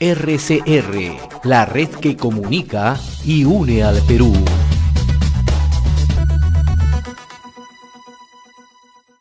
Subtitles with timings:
[0.00, 4.32] RCR, la red que comunica y une al Perú.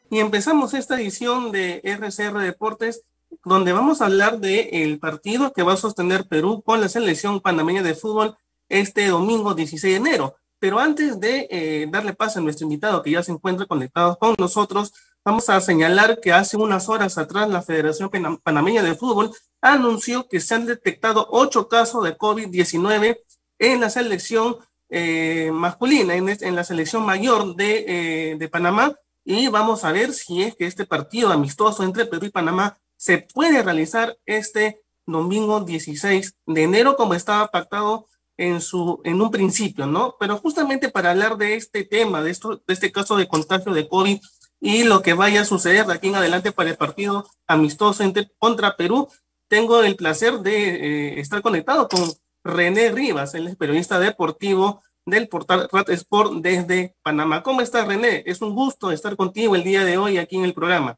[0.10, 3.04] Y empezamos esta edición de RCR Deportes,
[3.44, 7.84] donde vamos a hablar del partido que va a sostener Perú con la selección panameña
[7.84, 8.36] de fútbol
[8.70, 10.36] este domingo 16 de enero.
[10.60, 14.36] Pero antes de eh, darle paso a nuestro invitado que ya se encuentra conectado con
[14.38, 14.94] nosotros,
[15.24, 18.10] vamos a señalar que hace unas horas atrás la Federación
[18.44, 19.32] Panameña de Fútbol
[19.62, 23.20] anunció que se han detectado ocho casos de COVID-19
[23.60, 24.58] en la selección
[24.90, 30.42] eh, masculina, en, la selección mayor de, eh, de Panamá, y vamos a ver si
[30.42, 36.36] es que este partido amistoso entre Perú y Panamá se puede realizar este domingo 16
[36.48, 38.08] de enero como estaba pactado
[38.38, 40.16] en su en un principio, ¿no?
[40.20, 43.88] Pero justamente para hablar de este tema, de esto de este caso de contagio de
[43.88, 44.20] COVID
[44.62, 48.04] y lo que vaya a suceder de aquí en adelante para el partido amistoso
[48.38, 49.10] contra Perú,
[49.48, 50.76] tengo el placer de
[51.16, 57.42] eh, estar conectado con René Rivas, el periodista deportivo del portal Rat Sport desde Panamá.
[57.42, 58.24] ¿Cómo estás, René?
[58.28, 60.96] Es un gusto estar contigo el día de hoy aquí en el programa.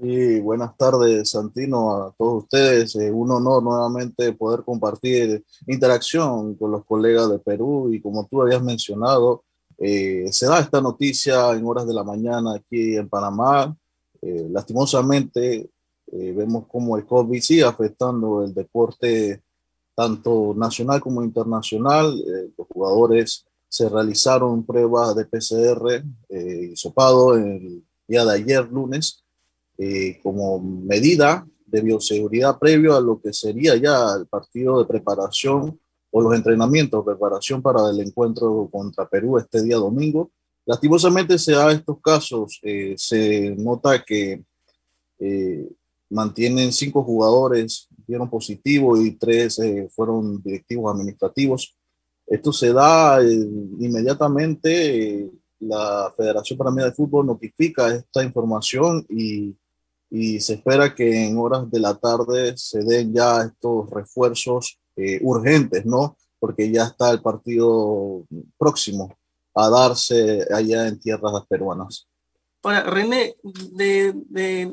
[0.00, 2.94] Sí, buenas tardes, Santino, a todos ustedes.
[2.94, 8.40] Eh, un honor nuevamente poder compartir interacción con los colegas de Perú y como tú
[8.40, 9.42] habías mencionado,
[9.78, 13.76] eh, se da esta noticia en horas de la mañana aquí en Panamá.
[14.20, 15.70] lastimosamente,
[16.10, 19.42] eh, vemos cómo el COVID sigue afectando el deporte
[19.98, 22.16] tanto nacional como internacional.
[22.20, 29.24] Eh, los jugadores se realizaron pruebas de PCR eh, sopado el día de ayer, lunes,
[29.76, 35.80] eh, como medida de bioseguridad previo a lo que sería ya el partido de preparación
[36.10, 40.30] o los entrenamientos preparación para el encuentro contra Perú este día domingo.
[40.64, 42.60] Lastimosamente se da estos casos,
[42.96, 44.42] se nota que
[46.10, 51.76] mantienen cinco jugadores, dieron positivo y tres eh, fueron directivos administrativos.
[52.26, 53.48] Esto se da eh,
[53.80, 55.30] inmediatamente, eh,
[55.60, 59.56] la Federación Panameña de Fútbol notifica esta información y,
[60.08, 64.78] y, se espera que en horas de la tarde se den ya estos refuerzos
[65.22, 66.16] urgentes, ¿no?
[66.38, 68.24] Porque ya está el partido
[68.56, 69.16] próximo
[69.54, 72.06] a darse allá en tierras peruanas.
[72.62, 74.12] Ahora, René, de,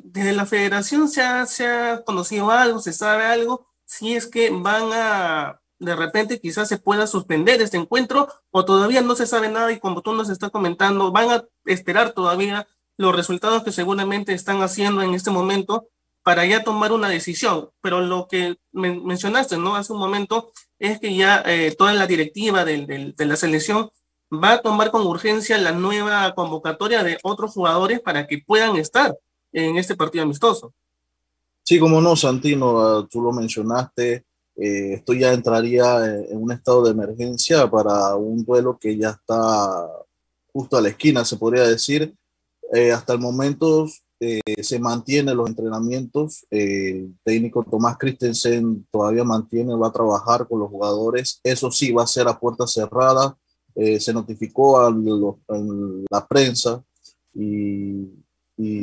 [0.03, 4.49] desde la federación se ha, se ha conocido algo, se sabe algo, si es que
[4.49, 9.49] van a, de repente quizás se pueda suspender este encuentro o todavía no se sabe
[9.49, 14.33] nada y como tú nos estás comentando, van a esperar todavía los resultados que seguramente
[14.33, 15.87] están haciendo en este momento
[16.25, 17.69] para ya tomar una decisión.
[17.81, 19.75] Pero lo que mencionaste, ¿no?
[19.75, 23.91] Hace un momento es que ya eh, toda la directiva de la selección
[24.33, 29.15] va a tomar con urgencia la nueva convocatoria de otros jugadores para que puedan estar
[29.51, 30.73] en este partido amistoso.
[31.61, 34.25] Sí, como no, Santino, ah, tú lo mencionaste,
[34.55, 39.87] eh, esto ya entraría en un estado de emergencia para un duelo que ya está
[40.51, 42.15] justo a la esquina, se podría decir.
[42.73, 43.87] Eh, hasta el momento
[44.25, 46.45] eh, se mantienen los entrenamientos.
[46.49, 51.39] el técnico Tomás Christensen todavía mantiene, va a trabajar con los jugadores.
[51.43, 53.37] Eso sí, va a ser a puerta cerrada
[53.75, 54.89] eh, se notificó a,
[56.09, 56.83] la prensa
[57.33, 58.23] y,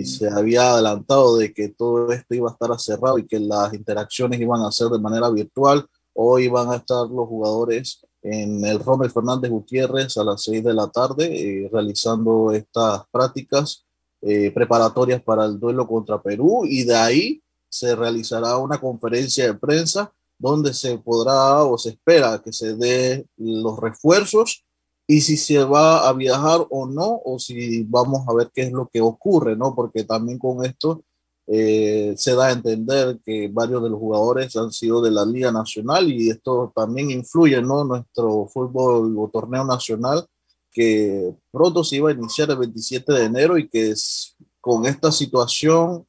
[0.05, 4.39] se había adelantado de que todo esto iba a estar cerrado y que las interacciones
[4.39, 5.87] iban a ser de manera virtual.
[6.13, 10.75] Hoy van a estar los jugadores en el Rommel Fernández Gutiérrez a las 6 de
[10.75, 11.25] la tarde
[11.65, 13.87] eh, realizando estas prácticas
[14.23, 19.55] eh, preparatorias para el duelo contra Perú y de ahí se realizará una conferencia de
[19.55, 24.65] prensa donde se podrá o se espera que se dé los refuerzos
[25.07, 28.73] y si se va a viajar o no, o si vamos a ver qué es
[28.73, 29.75] lo que ocurre, ¿no?
[29.75, 31.05] Porque también con esto
[31.47, 35.51] eh, se da a entender que varios de los jugadores han sido de la Liga
[35.51, 37.85] Nacional y esto también influye, ¿no?
[37.85, 40.27] Nuestro fútbol o torneo nacional
[40.73, 45.13] que pronto se iba a iniciar el 27 de enero y que es, con esta
[45.13, 46.07] situación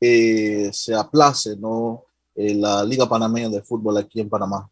[0.00, 2.04] eh, se aplace, ¿no?
[2.34, 4.68] Eh, la Liga Panameña de Fútbol aquí en Panamá.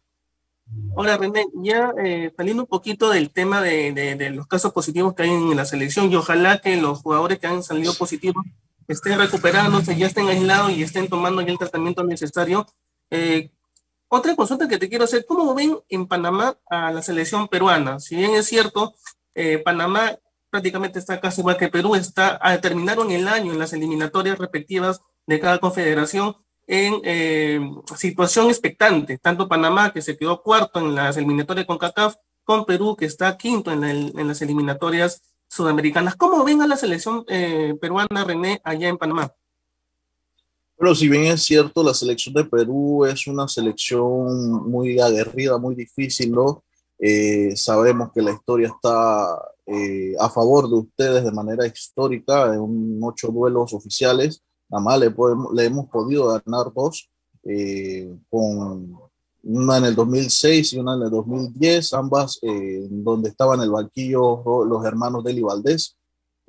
[0.95, 5.23] Ahora, René, ya eh, saliendo un poquito del tema de, de, los casos positivos que
[5.23, 8.45] hay en la selección y ojalá que los jugadores que han salido positivos
[8.87, 12.65] estén recuperándose, ya estén aislados y estén tomando el tratamiento necesario.
[13.09, 13.51] Eh,
[14.07, 17.99] otra consulta que te quiero hacer, ¿cómo ven en Panamá a la selección peruana?
[17.99, 18.93] Si bien es cierto,
[19.35, 20.17] eh, Panamá
[20.49, 25.39] prácticamente está casi igual que Perú, está, terminaron el año en las eliminatorias respectivas de
[25.39, 26.35] cada confederación,
[26.67, 27.59] en eh,
[27.97, 32.95] situación expectante, tanto Panamá, que se quedó cuarto en las eliminatorias con CACAF, con Perú,
[32.97, 36.15] que está quinto en, en las eliminatorias sudamericanas.
[36.15, 39.33] ¿Cómo ven a la selección eh, peruana, René, allá en Panamá?
[40.77, 45.75] Bueno, si bien es cierto, la selección de Perú es una selección muy aguerrida, muy
[45.75, 46.63] difícil, ¿no?
[47.01, 52.99] Eh, sabemos que la historia está eh, a favor de ustedes de manera histórica en
[53.01, 54.43] ocho duelos oficiales.
[54.69, 57.09] Nada más le, podemos, le hemos podido ganar dos,
[57.43, 58.95] eh, con
[59.43, 62.39] una en el 2006 y una en el 2010, ambas
[62.89, 65.97] donde estaban en el banquillo los hermanos Deli Valdés.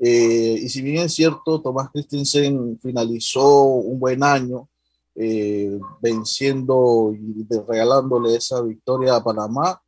[0.05, 4.69] Eh, y si bien es cierto, Tomás Christensen finalizó un buen año
[5.14, 9.81] eh, venciendo y regalándole esa victoria a Panamá,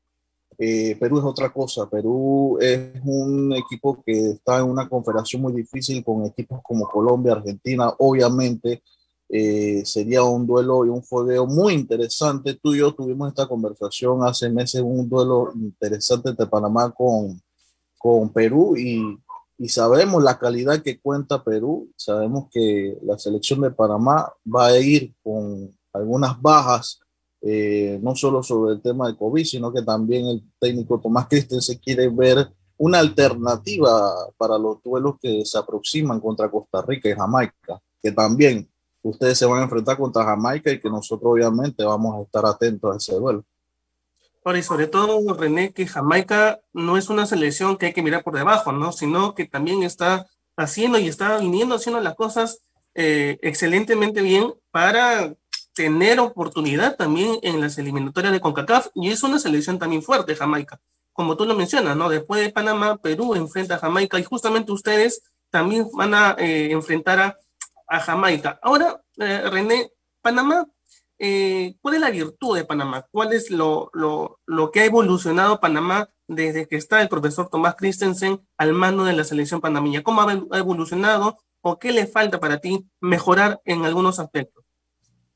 [0.58, 1.88] eh, Perú es otra cosa.
[1.88, 7.32] Perú es un equipo que está en una confederación muy difícil con equipos como Colombia,
[7.32, 7.92] Argentina.
[7.98, 8.82] Obviamente
[9.84, 12.54] sería un duelo y un fogueo muy interesante.
[12.54, 17.40] Tú y yo tuvimos esta conversación hace meses, un duelo interesante de Panamá con,
[17.98, 19.18] con Perú y
[19.58, 24.78] y sabemos la calidad que cuenta Perú, sabemos que la selección de Panamá va a
[24.78, 27.00] ir con algunas bajas,
[27.46, 31.78] eh, no solo sobre el tema de COVID, sino que también el técnico Tomás se
[31.78, 32.48] quiere ver
[32.78, 38.66] una alternativa para los duelos que se aproximan contra Costa Rica y Jamaica, que también
[39.02, 42.94] ustedes se van a enfrentar contra Jamaica y que nosotros obviamente vamos a estar atentos
[42.94, 43.44] a ese duelo.
[44.42, 48.24] Ahora, y sobre todo, René, que Jamaica no es una selección que hay que mirar
[48.24, 48.92] por debajo, ¿no?
[48.92, 50.26] Sino que también está
[50.56, 52.60] haciendo y está viniendo haciendo las cosas
[52.94, 55.34] eh, excelentemente bien para
[55.74, 60.80] tener oportunidad también en las eliminatorias de CONCACAF y es una selección también fuerte, Jamaica.
[61.12, 62.08] Como tú lo mencionas, ¿no?
[62.08, 67.20] Después de Panamá, Perú enfrenta a Jamaica y justamente ustedes también van a eh, enfrentar
[67.20, 67.36] a,
[67.86, 68.58] a, Jamaica.
[68.62, 69.90] Ahora, eh, René,
[70.22, 70.66] Panamá
[71.18, 73.06] eh, ¿cuál es la virtud de Panamá?
[73.10, 77.76] ¿Cuál es lo, lo, lo, que ha evolucionado Panamá desde que está el profesor Tomás
[77.76, 80.02] Christensen al mando de la selección panameña?
[80.02, 84.63] ¿Cómo ha evolucionado o qué le falta para ti mejorar en algunos aspectos?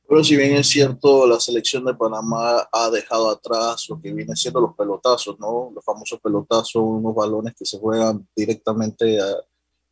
[0.08, 4.34] Pero si bien es cierto, la selección de Panamá ha dejado atrás lo que viene
[4.34, 5.70] siendo los pelotazos, ¿no?
[5.74, 9.18] Los famosos pelotazos, unos balones que se juegan directamente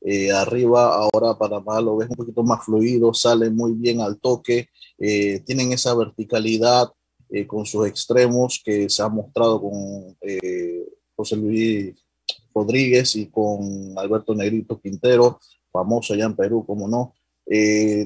[0.01, 4.69] eh, arriba ahora Panamá lo ves un poquito más fluido, sale muy bien al toque,
[4.99, 6.93] eh, tienen esa verticalidad
[7.29, 10.17] eh, con sus extremos que se ha mostrado con
[11.15, 11.97] José Luis
[12.55, 15.41] Rodríguez y con Alberto Negrito Quintero,
[15.73, 17.13] famoso allá en Perú, como no.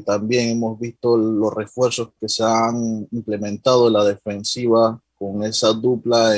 [0.04, 6.34] También hemos visto los refuerzos que se han implementado en la defensiva con esa dupla,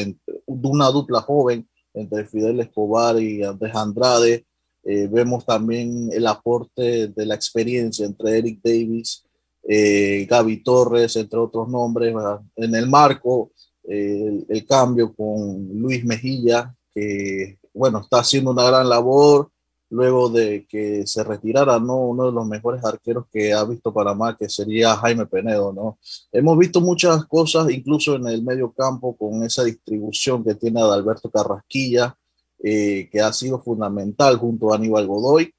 [0.46, 4.46] una dupla joven entre Fidel Escobar y Andrés Andrade,
[4.84, 9.25] eh, vemos también el aporte de la experiencia entre Eric Davis,
[9.62, 12.14] eh, Gaby Torres, entre otros nombres.
[12.56, 13.52] En el marco,
[13.84, 19.50] eh, el, cambio con Luis Mejilla, que bueno, está haciendo una gran labor
[19.93, 21.97] luego de que se retirara ¿no?
[21.99, 25.71] uno de los mejores arqueros que ha visto Panamá, que sería Jaime Penedo.
[25.71, 25.99] ¿no?
[26.33, 31.31] Hemos visto muchas cosas, incluso en el medio campo, con esa distribución que tiene Adalberto
[31.31, 32.17] Carrasquilla,
[32.62, 35.53] eh, que ha sido fundamental junto a Aníbal Godoy.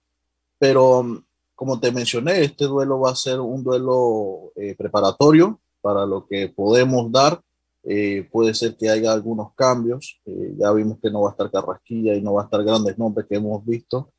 [0.58, 6.08] Pero mm, como te mencioné, este duelo va a ser un duelo eh, preparatorio para
[6.08, 7.40] lo que podemos dar.
[7.84, 10.20] Eh, puede ser que haya algunos cambios.
[10.58, 13.28] ya vimos que no va a estar Carrasquilla y no va a estar grandes nombres
[13.28, 14.10] que hemos visto.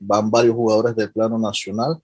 [0.00, 2.00] Van varios jugadores del plano nacional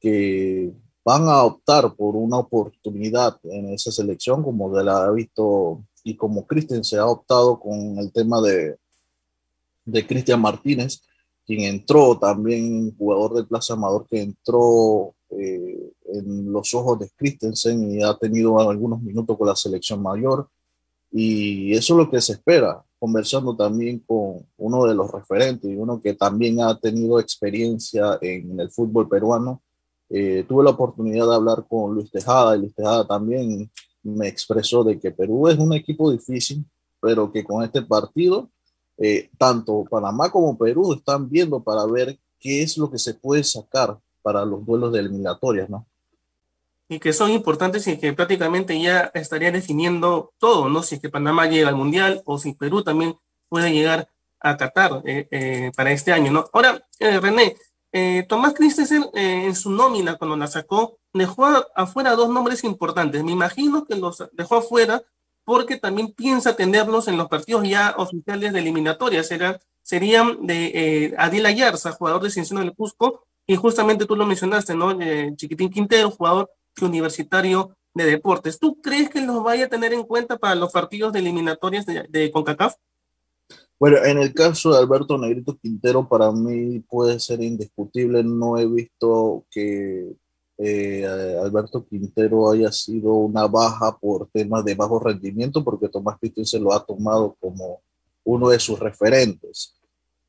[0.00, 0.72] que
[1.04, 6.16] van a optar por una oportunidad en esa selección, como de la ha visto y
[6.16, 8.76] como Cristian se ha optado con el tema de,
[9.84, 11.02] de Cristian Martínez,
[11.44, 17.90] quien entró también, jugador del Plaza Amador, que entró eh, en los ojos de Christensen
[17.90, 20.48] y ha tenido algunos minutos con la selección mayor.
[21.10, 25.74] Y eso es lo que se espera, conversando también con uno de los referentes y
[25.74, 29.60] uno que también ha tenido experiencia en el fútbol peruano.
[30.08, 33.68] Eh, tuve la oportunidad de hablar con Luis Tejada y Luis Tejada también
[34.04, 36.64] me expresó de que Perú es un equipo difícil,
[37.00, 38.48] pero que con este partido
[38.96, 43.42] eh, tanto Panamá como Perú están viendo para ver qué es lo que se puede
[43.42, 45.88] sacar para los duelos de eliminatorias, ¿no?
[46.92, 50.82] Y que son importantes y que prácticamente ya estaría definiendo todo, ¿no?
[50.82, 53.16] Si es que Panamá llega al Mundial o si Perú también
[53.48, 54.08] puede llegar
[54.40, 56.44] a Qatar eh, eh, para este año, ¿no?
[56.52, 57.56] Ahora, René,
[58.28, 63.22] Tomás Christensen en su nómina cuando la sacó dejó afuera dos nombres importantes.
[63.22, 65.02] Me imagino que los dejó afuera
[65.44, 69.22] porque también piensa tenerlos en los partidos ya oficiales de eliminatoria.
[69.22, 74.24] Será, serían de eh, Adil Ayarza, jugador de Cienciano del Cusco, y justamente tú lo
[74.24, 75.00] mencionaste, ¿no?
[75.00, 76.50] Eh, Chiquitín Quintero, jugador
[76.80, 78.58] universitario de deportes.
[78.58, 82.30] ¿Tú crees que los vaya a tener en cuenta para los partidos de eliminatorias de,
[82.32, 82.74] CONCACAF?
[83.78, 88.22] Bueno, en el caso de Alberto Negrito Quintero, para mí puede ser indiscutible.
[88.22, 90.12] No he visto que
[90.58, 96.60] eh, Alberto Quintero haya sido una baja por temas de bajo rendimiento, porque Tomás se
[96.60, 97.80] lo ha tomado como
[98.24, 99.74] uno de sus referentes.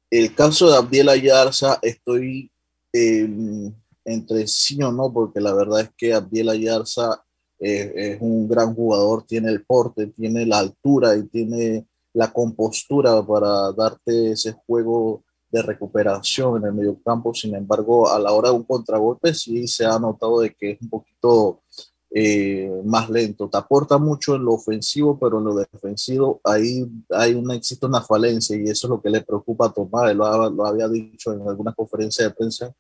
[0.10, 2.52] El caso de Abdiel Ayarza, estoy
[2.92, 3.72] em,
[4.06, 7.24] entre sí o no, porque la verdad es que Abdiel Ayarza
[7.60, 13.26] eh, es un gran jugador, tiene el porte, tiene la altura y tiene la compostura
[13.26, 17.34] para darte ese juego de recuperación en el medio campo.
[17.34, 20.82] Sin embargo, a la hora de un contragolpe sí se ha notado de que es
[20.82, 21.62] un poquito
[22.10, 23.50] eh, más lento.
[23.50, 28.02] Te aporta mucho en lo ofensivo, pero en lo defensivo ahí hay una, existe una
[28.02, 30.16] falencia y eso es lo que le preocupa a Tomás.
[30.16, 32.74] Lo, lo había dicho en alguna conferencia de prensa.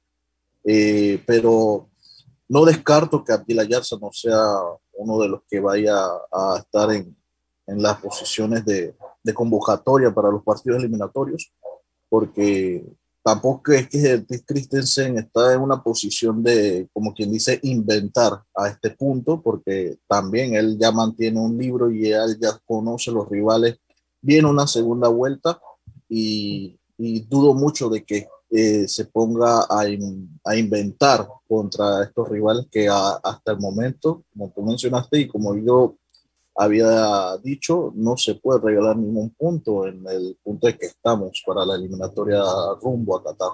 [0.63, 1.89] Eh, pero
[2.47, 4.39] no descarto que Abdil Ayarza no sea
[4.93, 5.95] uno de los que vaya
[6.31, 7.15] a estar en,
[7.67, 11.51] en las posiciones de, de convocatoria para los partidos eliminatorios,
[12.09, 12.85] porque
[13.23, 18.91] tampoco es que Christensen está en una posición de, como quien dice, inventar a este
[18.91, 23.79] punto, porque también él ya mantiene un libro y él ya conoce los rivales.
[24.21, 25.59] Viene una segunda vuelta
[26.09, 29.79] y, y dudo mucho de que eh, se ponga a,
[30.43, 35.95] a, inventar contra estos rivales que hasta el momento, como tú mencionaste y como yo
[36.55, 41.65] había dicho, no se puede regalar ningún punto en el punto de que estamos para
[41.65, 42.43] la eliminatoria
[42.79, 43.53] rumbo a Qatar.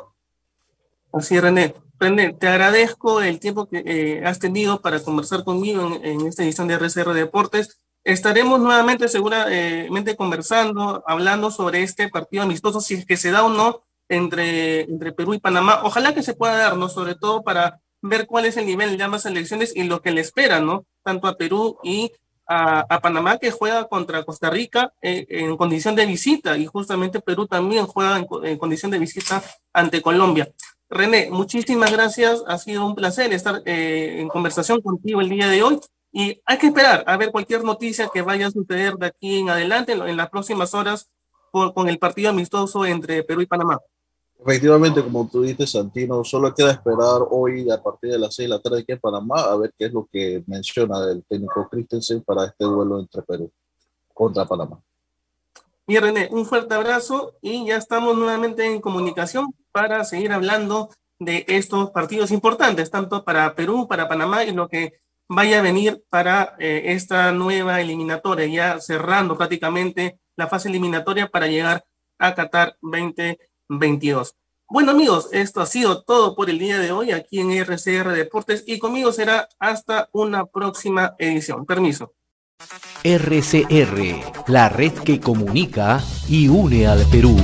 [1.13, 1.75] Así René.
[1.97, 6.67] René, te agradezco el tiempo que eh, has tenido para conversar conmigo en, esta edición
[6.67, 7.79] de RCR Deportes.
[8.03, 13.49] Estaremos nuevamente seguramente conversando, hablando sobre este partido amistoso, si es que se da o
[13.49, 15.81] no entre, entre Perú y Panamá.
[15.83, 16.89] Ojalá que se pueda dar, ¿no?
[16.89, 20.21] Sobre todo para ver cuál es el nivel de ambas elecciones y lo que le
[20.21, 20.85] espera, ¿no?
[21.03, 22.11] Tanto a Perú y
[22.47, 27.45] a, Panamá que juega contra Costa Rica eh, en condición de visita y justamente Perú
[27.45, 30.49] también juega en, condición de visita ante Colombia.
[30.89, 32.43] René, muchísimas gracias.
[32.47, 35.79] Ha sido un placer estar eh, en conversación contigo el día de hoy
[36.11, 39.49] y hay que esperar a ver cualquier noticia que vaya a suceder de aquí en
[39.51, 41.07] adelante en, las próximas horas
[41.51, 43.79] con el partido amistoso entre Perú y Panamá.
[44.41, 48.55] Efectivamente, como tú dices, Santino, solo queda esperar hoy a partir de las 6 de
[48.55, 52.21] la tarde aquí en Panamá a ver qué es lo que menciona el técnico Christensen
[52.23, 53.51] para este duelo entre Perú
[54.13, 54.81] contra Panamá.
[55.87, 61.43] Y René, un fuerte abrazo y ya estamos nuevamente en comunicación para seguir hablando de
[61.49, 66.55] estos partidos importantes, tanto para Perú, para Panamá y lo que vaya a venir para
[66.59, 71.83] eh, esta nueva eliminatoria, ya cerrando prácticamente la fase eliminatoria para llegar
[72.17, 73.37] a Qatar 20
[73.69, 74.35] 22.
[74.67, 78.63] Bueno amigos, esto ha sido todo por el día de hoy aquí en RCR Deportes
[78.67, 81.65] y conmigo será hasta una próxima edición.
[81.65, 82.13] Permiso.
[83.03, 87.37] RCR, la red que comunica y une al Perú.